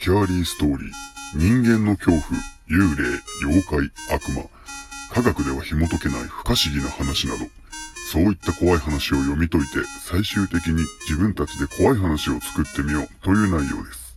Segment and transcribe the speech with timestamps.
[0.00, 0.90] スキャーリーストーリー、
[1.34, 2.22] 人間の恐怖、
[2.70, 4.44] 幽霊、妖怪、悪魔、
[5.12, 7.44] 科学では紐解けない不可思議な話など、
[8.10, 13.08] そういった怖い話を読み解いて、最終的に自分たちで怖い話を作ってみよう。
[13.20, 14.16] という内容です。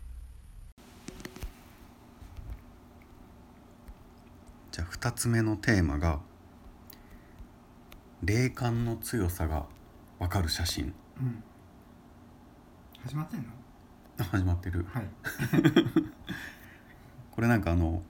[4.72, 6.22] じゃあ2つ目のテーマが
[8.24, 9.66] 霊感の強さが
[10.18, 10.94] 分かる写真。
[11.20, 11.44] うん。
[13.06, 13.48] 始まってんの？
[13.50, 13.63] あ
[14.18, 14.86] 始まってる。
[14.90, 15.04] はい。
[17.32, 18.02] これなんかあの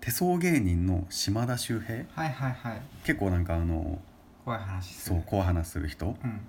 [0.00, 2.04] 手相芸人の島田秀平？
[2.14, 2.82] はいはいはい。
[3.04, 4.00] 結構なんかあの
[4.44, 5.16] 怖い話する。
[5.16, 6.16] そう怖い話する人？
[6.22, 6.40] うん。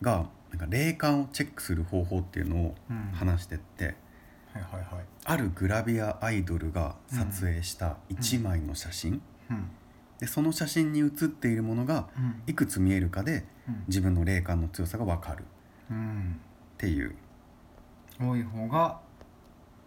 [0.00, 3.10] がなんか霊感をチェックする方法っていうのをうん。
[3.12, 3.94] 話してって、
[4.52, 5.04] はいはいはい。
[5.24, 9.20] あるグラビアアイドルが撮影した1枚の写真、
[9.50, 9.70] うん。
[10.18, 12.42] でその写真に写っているものがうん。
[12.46, 13.44] いくつ見えるかで
[13.88, 15.42] 自分の霊感の強さが分かる。
[15.42, 15.44] っ
[15.90, 16.40] うん。
[16.78, 17.14] ていう
[18.20, 19.00] 多い方が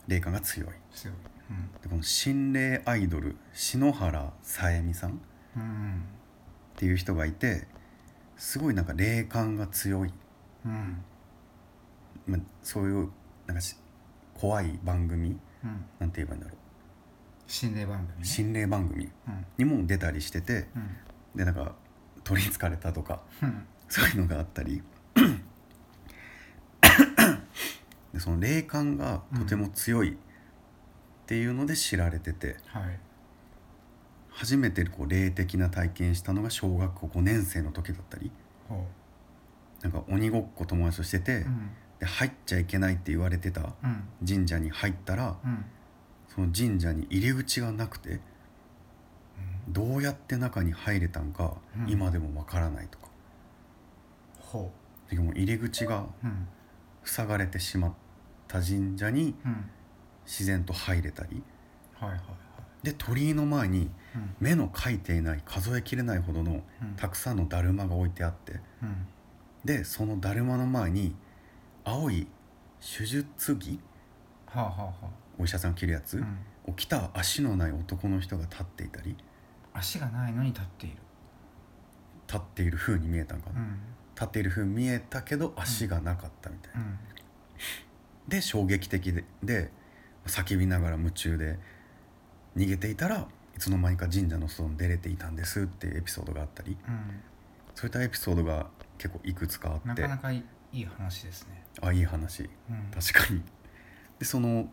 [0.08, 0.70] 霊感が強い。
[0.94, 1.16] 強い。
[1.50, 1.82] うん。
[1.82, 5.14] でこの心霊アイドル篠原さえみさんっ
[5.56, 6.04] うん。
[6.76, 7.68] ていう人がいて
[8.36, 10.14] すごいなんか霊感が強い、
[10.66, 11.04] うん。
[12.28, 13.10] まあ、そういう
[13.48, 13.76] なんかし
[14.36, 15.86] 怖い番組うん。
[16.00, 16.58] なんて言えばいいんだろう。
[17.52, 18.26] 心霊番組ね。
[18.26, 19.46] 心霊番組うん。
[19.58, 20.96] にも出たりしててうん。
[21.36, 21.74] でなんか
[22.24, 23.66] 取りつかれたとかうん。
[23.90, 24.84] そういうのがあったり
[28.18, 30.16] でその霊感がとても強いっ
[31.28, 33.00] ていうので知られてて、はい。
[34.30, 38.32] 初めてこう霊的な体験したのが小学校5年生の時だったり。
[38.68, 38.88] ほ
[39.84, 41.70] なんか鬼ごっこ友達としてて、ううん。
[42.00, 44.04] で入っちゃいけないって言われてたうん。
[44.28, 45.66] 神社に入ったらうん。
[46.28, 48.20] その神社に入り口がなくて
[49.70, 51.92] どうやって中に入れたんかうん。
[51.92, 53.10] 今でもわからないとか、
[54.40, 54.72] ほ
[55.08, 56.48] でも入り口がううん。
[57.04, 57.94] 塞がれてしまっ
[58.48, 59.70] た神社にうん。
[60.26, 61.42] 自然と入れたり。
[61.96, 62.86] はいはいはい。
[62.86, 64.36] で鳥居の前にうん。
[64.40, 66.96] 目の描いていない数えきれないほどのうん。
[66.96, 68.60] たくさんのだるまが置いてあって。
[68.82, 69.08] うん。
[69.66, 71.16] でそのだるまの前に
[71.84, 72.28] 青い
[72.80, 73.80] 手術着
[74.46, 74.94] はあはあは
[75.38, 76.72] お医者さんが着るやつ、あうん。
[76.72, 79.16] を着た足のない男の人が立っていたり。
[79.74, 80.98] 足がないのに立っている。
[82.28, 83.80] 立っている風に見えたんかな、うん。
[84.16, 87.00] 立っている風に見えたけど足がなかったみたいな、うん
[88.28, 89.72] で衝撃的でで
[90.26, 91.58] 叫びながら夢中で
[92.56, 96.78] 逃げていたらいつの間にか神社の外に出れていたんですっていうエピソードがあったり。
[96.88, 97.22] うん。
[97.74, 98.68] そういったエピソードが
[99.00, 100.02] 結構いくつかあって。
[100.02, 100.44] なかなかい
[100.74, 101.64] い話ですね。
[101.82, 102.44] あいい話。
[102.44, 102.92] うん。
[102.94, 103.42] 確かに。
[104.20, 104.70] でその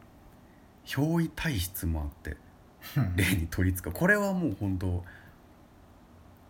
[0.84, 2.36] 憑依体質もあって
[2.96, 3.16] うん。
[3.16, 5.02] 霊に取りつかこれはもう本当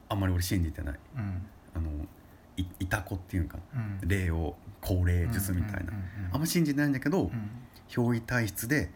[0.08, 0.98] あんまり俺信じてない。
[1.16, 1.46] うん。
[1.76, 1.90] あの
[2.56, 4.08] いいたこっていうかうん。
[4.08, 5.92] 霊を高霊術みたいな、
[6.34, 7.50] あんま信じてないんだけど、うん。
[7.88, 8.90] 憑依体質で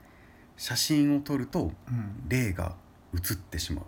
[0.56, 2.28] 写真を撮るとうん。
[2.28, 2.75] 霊が
[3.15, 3.84] 映ってしまう。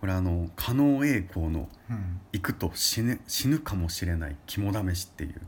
[0.00, 5.40] これあの加納栄光のうん「行くと死ぬ死ぬかもしれない肝試し」っていう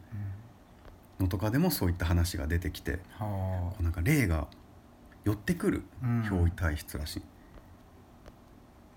[1.18, 3.00] のとかでもそういった話が出てきて
[3.78, 4.48] うなんか霊が
[5.24, 7.16] 寄ってくる憑依体質らし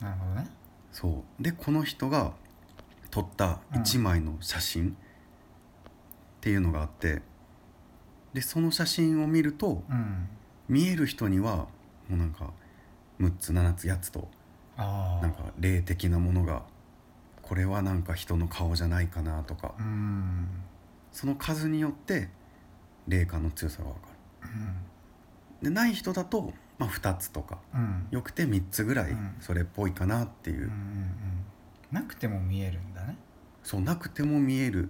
[0.01, 0.47] い、なるほどね。
[0.91, 1.43] そう。
[1.43, 2.33] でこの人が
[3.09, 4.97] 撮った1枚の写真
[6.47, 7.21] っていうのがあって
[8.33, 10.29] でその写真を見るとうん。
[10.69, 11.67] 見える人にはも
[12.11, 12.51] うなんか
[13.19, 14.29] 6つ7つ8つと
[14.77, 16.63] なんか霊的なものが
[17.41, 20.47] これはなんか人の顔じゃないかなとかうん。
[21.11, 22.29] その数によって
[23.09, 23.99] 霊感の強さが分か
[24.43, 24.49] うん。
[24.49, 24.53] る
[25.63, 28.07] でない人だと、まあ、2つとかうん。
[28.11, 29.35] よくて3つぐらいうん。
[29.41, 30.71] それっぽいかなっていう、
[31.91, 33.17] なくても見えるんだね。
[33.63, 34.89] そうなくても見える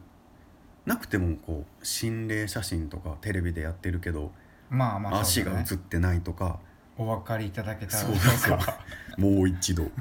[0.88, 4.32] なくてもこう心霊写真とかテレビでやってるけど、
[4.70, 5.44] まあまあね。
[5.44, 6.60] が映ってないとか
[6.98, 8.04] お分かりいただけたら。
[8.04, 8.60] そうそう
[9.20, 9.92] もう一度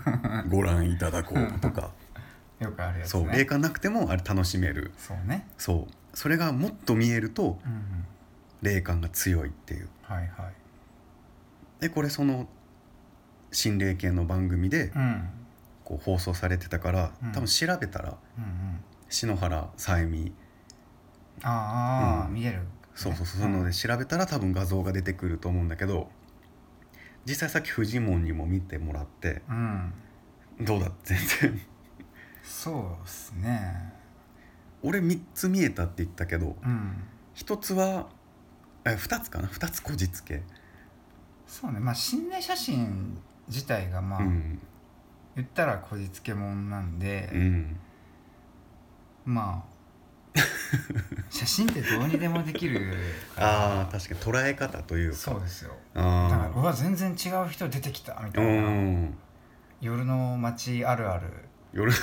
[0.48, 1.90] ご覧いただこうとか。
[2.60, 4.92] よくあるやつそうね霊感なくてもあれ楽しめる。
[4.96, 5.46] そうね。
[5.58, 6.16] そう。
[6.16, 7.58] それがもっと見えると
[8.62, 9.88] 霊感が強いっていう。
[10.02, 10.52] はいはい。
[11.80, 12.48] でこれその
[13.50, 15.28] 心霊系の番組でうん。
[15.84, 17.32] こう放送されてたからうん。
[17.32, 18.80] 多分調べたらうんうん。
[19.08, 20.32] 篠原さえみ
[21.42, 22.60] ああ、うん見える。
[22.94, 26.08] そうそうそうそういうので調べたら多分画像が出てくると思うんだけど
[27.26, 29.92] 実際さっきフジモンにも見てもらってうん。
[30.60, 30.90] どうだ？
[31.04, 31.60] 全然。
[32.42, 33.92] そうっすね。
[34.82, 37.04] 俺3つ見えたって言ったけどうん。
[37.34, 38.08] 1つは
[38.86, 40.42] え2つかな？2つこじつけ。
[41.46, 41.80] そうね。
[41.80, 43.18] まあ心霊写真
[43.48, 44.58] 自体がまあ、うん。
[45.34, 47.76] 言ったらこじつけもんなんで、うん。
[49.26, 49.75] まあ
[51.30, 52.94] 写真ってどうにでもできる。
[53.36, 55.16] ああ確かに捉え方というか。
[55.16, 55.74] そうですよ。
[55.94, 59.14] あだからうわ全然違う人出てきたみたういな、ん。
[59.80, 61.28] 夜の街あるある。
[61.72, 62.00] 夜なっ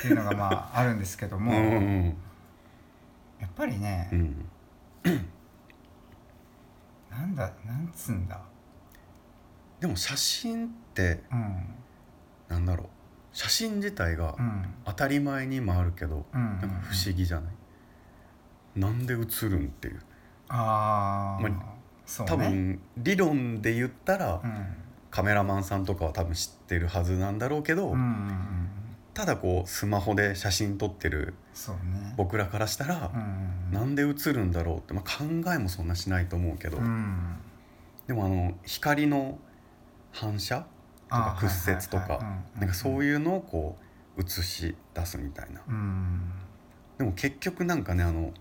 [0.00, 2.16] ていうのがまああるんですけどうも、ん。
[3.40, 4.48] やっぱりね、うん。
[7.10, 8.40] なんだなんつうんだ。
[9.80, 11.74] でも写真ってうん。
[12.48, 12.88] なんだろう
[13.36, 14.64] 写真自体がうん。
[14.86, 16.42] 当たり前にもあるけどうん。
[16.42, 18.80] なんか不思議じゃない？
[18.80, 20.00] なんで写るんっていう。
[20.48, 22.32] ああ、まそうね。
[22.32, 24.66] 多分理論で言ったらうん。
[25.10, 28.68] カメラマンさんとかは多分知ってるはずなんだろうけど、うんうんうん。
[29.12, 31.34] ただこうスマホで写真撮ってる
[32.16, 35.24] 僕らからしたらう、んなんで写るんだろうって、まあ、考
[35.54, 37.36] えもそんなしないと思うけど、うん。
[38.06, 39.38] でもあの光の
[40.12, 40.66] 反射
[41.08, 42.20] とかあ屈折とか
[42.58, 43.76] なんかそういうのをこ
[44.16, 45.60] う映し出すみたいな。
[45.68, 46.32] うん。
[46.98, 48.32] でも結局なんかねあの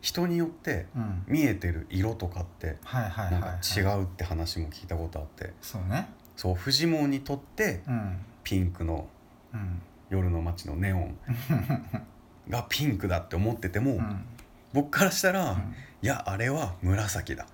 [0.00, 1.24] 人によってうん。
[1.26, 5.52] 見えてる色とかってなんか違うって話も聞いたことあって。
[5.60, 6.08] そうね。
[6.36, 8.18] そうフジモンにとってうん。
[8.44, 9.08] ピンクの
[9.52, 9.82] うん。
[10.10, 11.18] 夜の街のネオン
[12.48, 14.24] がピンクだって思ってても、うん。
[14.72, 15.74] 僕からしたら、うん。
[16.00, 17.46] いやあれは紫だ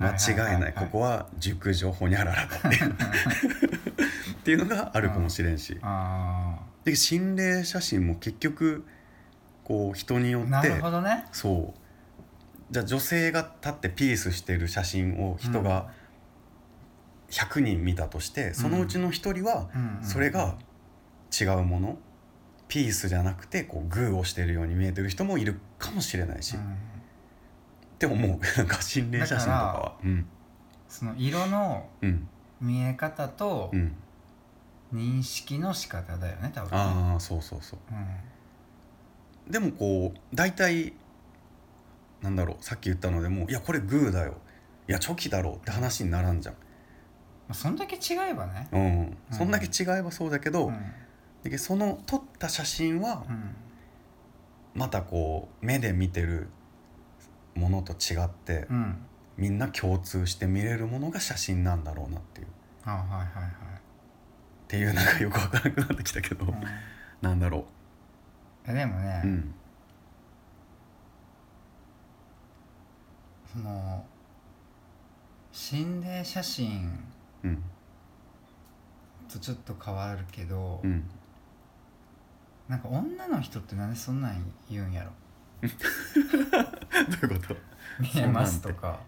[0.00, 2.90] 間違いない,、ここは熟女ほにゃららだっていう。
[4.40, 8.86] っていうのがあるかもしれんし、あで心霊写真も結局
[9.64, 11.26] こう人によあなってるほどね。
[11.32, 12.72] そう。
[12.72, 15.90] じゃあ女性が立ってピースしてる写真を人が
[17.30, 20.04] 100人見たとして、そのうちの1人はうんうん。
[20.04, 20.56] それが
[21.38, 21.98] 違うもの。
[22.68, 26.76] ピースじゃなくてこうグーをしてるように見えてる人もいるかもしれないし、うん
[28.00, 28.40] って思う。
[28.56, 29.92] なんか心霊写真とかは。
[30.02, 30.26] うん。
[30.88, 32.26] その色のうん。
[32.60, 33.94] 見え方とうん。
[34.92, 36.76] 認識の仕方だよね多分ね。
[36.76, 37.78] ああそうそうそう。
[37.92, 39.52] うん。
[39.52, 40.94] でもこう大体
[42.22, 44.38] なんだろうさっき言ったのでもいやこれグーだよ。
[44.88, 46.60] いやチョキだろうって話にならんじゃん、ま
[47.50, 48.68] あそんだけ違えばね。
[48.72, 50.74] うん、そんだけ違えばそうだけど、うん。
[50.74, 50.80] だ
[51.44, 53.54] けどその撮った写真はうん。
[54.74, 56.48] またこう目で見てる
[57.60, 58.96] ものと違って、うん。
[59.36, 62.46] みんな共通して見れるものが写真なんだろうなっていう。
[62.46, 62.50] っ
[62.84, 63.50] あはいはいはい。
[64.68, 66.54] ていうなんかよくわからなくなってきたけど、うん。
[67.22, 67.64] なんだろ
[68.66, 69.54] えでもね、ううん。
[73.52, 74.04] その
[75.52, 76.98] 心霊写真
[77.42, 77.62] うん。
[79.28, 81.04] とちょっと変わるけど、うん。
[82.68, 85.10] なんか女の人ってなんでそんなん言うんやろ？
[87.20, 87.56] どういうこと？
[88.00, 89.00] 見えますとか。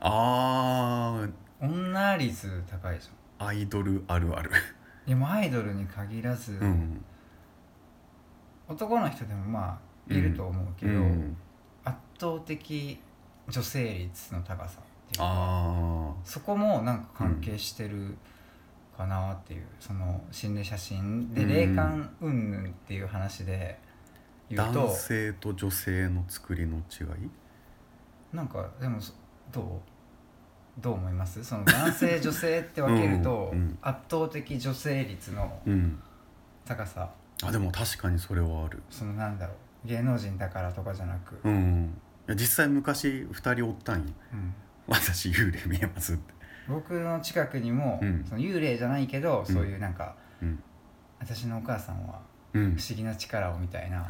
[0.00, 1.26] あ
[1.60, 4.50] 女率高いじゃんーアイドルあるある。
[5.06, 7.04] でもアイドルに限らず、うん。
[8.68, 9.80] 男の人でもま
[10.10, 11.36] あいると思うけど、うん。
[11.84, 13.00] 圧倒的
[13.48, 18.16] 女性率の高さっていうかあそこもなんか関係してる
[18.96, 21.48] かなっていう、その心霊写真でうん。
[21.48, 23.87] 霊感云々っていう話でー
[24.50, 27.30] 言うと、男性と女性の作りの違い？
[28.32, 29.12] なんかでもそ
[29.52, 30.80] どう？
[30.80, 31.42] どう思います？
[31.44, 33.78] その男性女性って分けると、 うんうん。
[33.82, 36.00] 圧倒的女性率のうん。
[36.64, 37.10] 高さ。
[37.42, 38.82] あでも確かにそれはある。
[38.90, 39.54] そのなんだろ
[39.84, 39.88] う？
[39.88, 41.94] 芸能人だからとかじゃなく、うん
[42.26, 44.04] いや実際昔2人おったんよ。
[44.32, 44.54] うん。
[44.86, 46.34] 私幽霊見えますって。
[46.68, 48.24] 僕の近くにも、うん。
[48.28, 49.54] その幽霊じゃないけど、うん。
[49.54, 50.62] そういうなんかうん。
[51.18, 54.06] 私のお母さんはうん不思議な力をみたいな、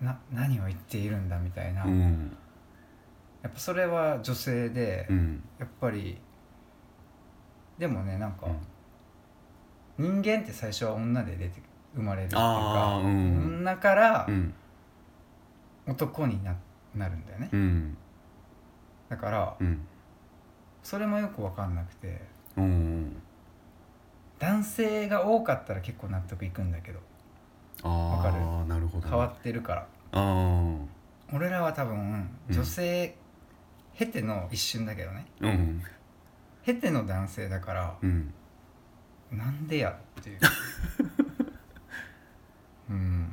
[0.00, 2.36] な何を言っているんだみたいな、やうん。
[3.46, 5.42] っぱそれは女性で、うん。
[5.58, 6.18] やっぱり
[7.78, 8.46] でもねなんか、
[9.98, 10.22] うん。
[10.22, 11.60] 人間って最初は女で出て
[11.94, 14.54] 生まれるっていうか、女からうん。
[15.86, 16.54] 男にな
[16.94, 17.96] なるんだよね、うん。
[19.08, 19.80] だからうん。
[20.82, 22.22] それもよく分かんなくて
[22.56, 23.16] うん。
[24.38, 27.02] 男性が多かったら結構納得いくんだけどあ
[27.88, 28.34] わかる。
[28.42, 29.10] あなるほどね。
[29.10, 29.86] 変わってるから。
[30.12, 30.76] あ
[31.32, 31.96] 俺らは多分
[32.48, 32.54] うん。
[32.54, 33.16] 女性、
[33.94, 35.26] 経ての一瞬だけどね。
[35.40, 35.82] あうん。
[36.64, 38.32] 経ての男性だからうん。
[39.32, 40.38] なんでやっていう。
[42.90, 43.28] うん。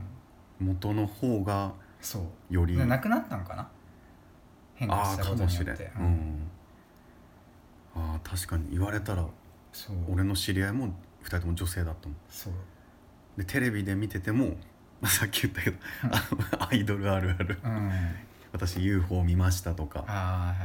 [0.60, 2.54] 元の方がそう。
[2.54, 2.76] より。
[2.76, 3.68] でなくなったんかな？
[4.76, 5.92] 変化したことによって。
[5.98, 6.48] う、ん、
[7.96, 8.70] ああ確かに。
[8.72, 9.26] 言われたら
[9.74, 9.96] そう。
[10.14, 10.88] 俺の知り合いも
[11.24, 12.18] 2人とも女性だったもん。
[12.30, 12.54] そう
[13.38, 14.56] でテレビで見てても
[15.00, 15.78] まあさっき言ったけど
[16.70, 17.60] アイドルあるある。
[17.64, 17.92] うん。
[18.52, 20.56] 私 UFO 見ましたとかあ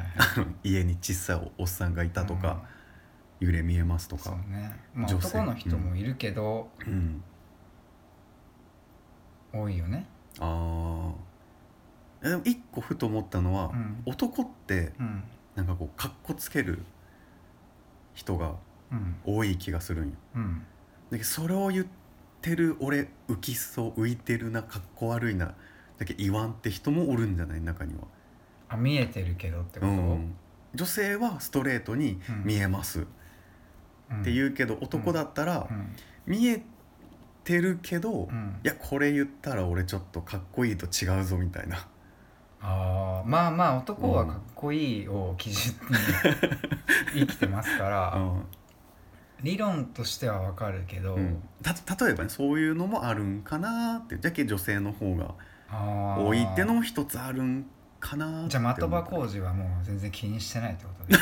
[0.62, 2.62] 家に小さいおっさんがいたとか、
[3.40, 4.74] 幽霊見えますとそうかね。
[4.94, 5.38] まあ女性。
[5.38, 7.22] 男の人もいるけど、うん。
[9.52, 10.06] 多いよね。
[10.40, 11.12] あ
[12.22, 14.02] あでも一個ふと思ったのは、うん。
[14.06, 15.24] 男ってうん。
[15.56, 16.82] なんかこうかっこつける
[18.14, 18.54] 人が
[18.90, 19.16] うん。
[19.24, 20.14] 多い気がするんよ。
[20.36, 20.58] うん。
[21.10, 21.86] だけどそれを言っ
[22.42, 25.54] てる俺浮きそう浮いてるなかっこ悪いな
[25.98, 28.00] だけど言わんって人もおるんじゃない中には、
[28.68, 30.34] あ見えてるけどってこと、うん
[30.74, 33.02] 女性はストレートに見えます。
[33.02, 33.04] っ
[34.10, 34.22] うん。
[34.22, 35.94] て言うけど、男だったら、うん。
[36.26, 36.62] 見え
[37.44, 38.56] てるけど、いうん。
[38.62, 41.86] やこれ言ったら俺ちょっとかっこいいと違うぞみたいな。
[42.62, 43.28] あー。
[43.28, 45.78] まあまあ男はかっこいいを基準に
[47.14, 48.44] 生きてますから、うん
[49.42, 51.42] 理論としてはわかるけど、うん。
[51.62, 54.18] た例えばねそういうのもあるんかなって。
[54.18, 55.34] じゃけ女性の方が
[55.70, 57.66] 多いってのも一つあるん
[58.02, 61.18] かなじゃあ的場工浩二はもう全然気にしてないってことで、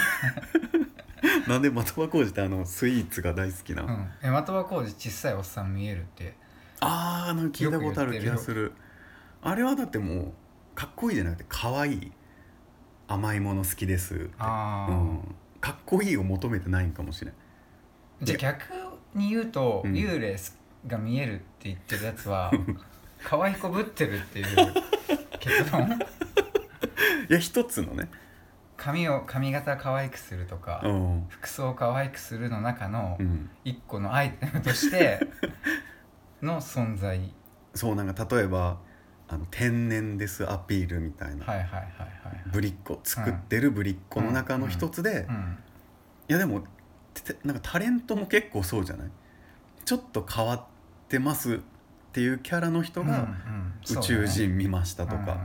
[1.44, 6.34] 事 なんで的場浩二ってあのスイーツが大好きな、うん、え的場浩二小さいおっさん見えるって
[6.80, 8.72] ああなんか聞いたことある気がする。
[9.42, 10.32] あれはだってもう
[10.74, 12.12] かっこいいじゃなくて可愛い
[13.06, 14.24] 甘いもの好きですって。
[14.24, 17.34] うん、かっこいいを求めてないんかもしれん
[18.22, 18.64] じゃあ逆
[19.14, 19.92] に言うと、うん。
[19.92, 20.36] 幽霊
[20.86, 22.50] が見えるって言ってるやつは
[23.22, 24.46] 可愛いこぶってるっていう
[25.38, 25.90] 結論？
[27.28, 28.08] いや一つのね。
[28.76, 35.20] 髪を髪型可愛くするとか、うん、服装を可愛くするの中のうん、一個のアイテムとして
[36.40, 37.20] の存在。
[37.74, 38.78] そうなんか例えば
[39.28, 41.82] あの天然ですアピールみたいな、はいはいはい
[42.24, 45.58] はいぶりっ子作ってるぶりっ子の中の一つで、いうん。
[46.28, 46.68] やでもて
[47.44, 49.08] なんかタレントも結構そうじゃない？
[49.84, 50.64] ちょっと変わっ
[51.08, 51.58] てますっ
[52.12, 53.28] ていうキャラの人が
[53.90, 55.38] 宇宙人見ましたとか、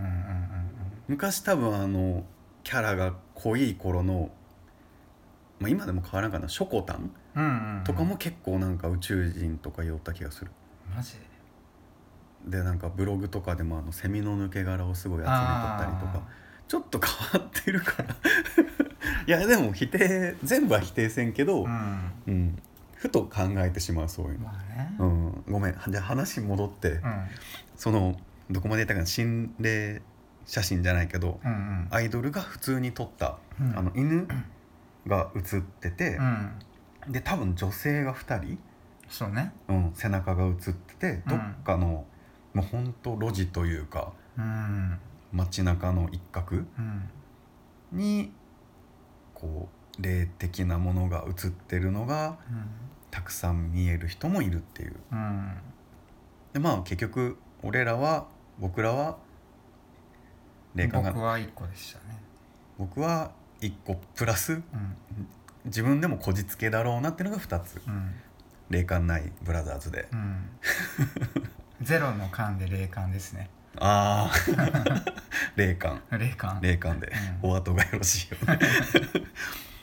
[1.07, 2.23] 昔多分あの
[2.63, 4.29] キャラが濃い頃の、
[5.59, 6.47] まあ、今でも変わらんかな。
[6.49, 7.11] ショコタン？
[7.35, 10.51] うんとかも結構なんか宇宙人とか言おった気がする。
[10.95, 11.13] マジ？
[12.45, 15.37] ででなんかブログとかでもあのセミの抜け殻をすごい集めとっ
[15.79, 16.21] たりとか。
[16.67, 18.15] ちょっと変わってるから
[19.27, 22.57] いやでも否定全部は否定せんけど、あーうん。
[22.95, 24.95] ふと考えてしまうそういううんの、まあね。
[24.99, 25.75] うん、ごめん。
[25.89, 27.01] じゃあ話戻って、うん。
[27.75, 28.15] その
[28.49, 30.01] どこまで言ったかな心霊
[30.45, 31.87] 写真じゃないけどうんうん。
[31.91, 33.77] アイドルが普通に撮った、うん。
[33.77, 34.27] あの犬
[35.07, 36.21] が写っててう、
[37.09, 37.11] ん。
[37.11, 38.57] で多分女性が2人、
[39.09, 39.51] そうね。
[39.67, 41.29] うん、背中が写っててうん。
[41.29, 42.05] どっかの、
[42.53, 44.97] もうほんと路地というかうん。
[45.33, 47.09] 街中の一角うん。
[47.91, 48.31] に
[49.35, 52.37] こう霊的なものが映ってるのが
[53.11, 54.95] たくさん見える人もいるっていう。
[55.11, 55.57] うん。
[56.53, 58.25] でまあ結局俺らは
[58.59, 59.17] 僕らは
[60.73, 62.17] 霊感が僕は一個でしたね。
[62.77, 64.61] 僕は1個プラスうん。
[65.65, 67.81] 自分でもこじつけだろうなっていうのが2つ。
[67.87, 68.11] うん。
[68.69, 70.07] 霊感ないブラザーズで。
[70.11, 70.49] うん。
[71.81, 74.31] ゼロの間で霊感ですねああ
[75.55, 76.01] 霊感。
[76.11, 76.59] 霊感。
[76.61, 77.11] 霊感で、
[77.43, 77.49] うん。
[77.51, 78.59] お後がよろしいようで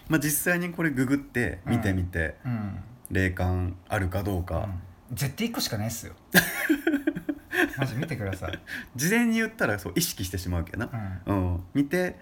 [0.09, 2.83] まあ実際にこれググって見てみて、うん。
[3.11, 4.69] 霊感あるかどうか、
[5.11, 5.17] うん。
[5.17, 6.15] 絶対一個しかないっすよ。
[7.79, 8.59] マジ見てください。
[8.97, 11.53] 事前に言ったらそう意識してしまうけどな、うん。
[11.53, 12.19] うん、見て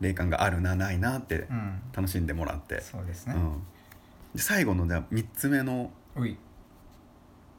[0.00, 1.80] 霊感があるなないなってうん。
[1.92, 3.34] 楽しんでもらって、そうですね。
[3.34, 3.62] うん、
[4.34, 5.92] で最後のじゃあ3つ目の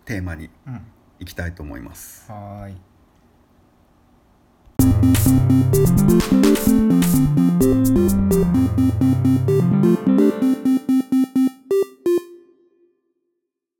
[0.05, 0.81] テーマにうん。
[1.21, 2.31] いきたいと思います。
[2.31, 2.67] は
[4.81, 5.21] Thank
[10.19, 10.40] you.